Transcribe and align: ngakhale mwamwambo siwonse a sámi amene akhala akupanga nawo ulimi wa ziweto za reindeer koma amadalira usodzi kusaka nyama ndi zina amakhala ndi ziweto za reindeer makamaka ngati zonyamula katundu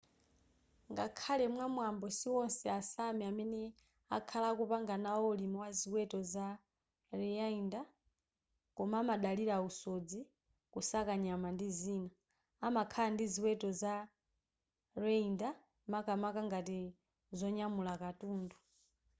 ngakhale 0.91 1.45
mwamwambo 1.55 2.07
siwonse 2.17 2.65
a 2.79 2.79
sámi 2.91 3.23
amene 3.31 3.61
akhala 4.17 4.47
akupanga 4.49 4.95
nawo 5.05 5.25
ulimi 5.33 5.57
wa 5.63 5.69
ziweto 5.79 6.19
za 6.33 6.47
reindeer 7.19 7.87
koma 8.75 8.95
amadalira 9.03 9.55
usodzi 9.69 10.19
kusaka 10.73 11.13
nyama 11.25 11.47
ndi 11.55 11.67
zina 11.79 12.13
amakhala 12.67 13.09
ndi 13.13 13.25
ziweto 13.33 13.69
za 13.81 13.93
reindeer 15.03 15.55
makamaka 15.91 16.41
ngati 16.47 16.79
zonyamula 17.37 17.93
katundu 18.01 18.57